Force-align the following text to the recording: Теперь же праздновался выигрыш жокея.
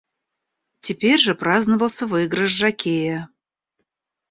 Теперь 0.79 1.19
же 1.19 1.35
праздновался 1.35 2.07
выигрыш 2.07 2.49
жокея. 2.49 3.29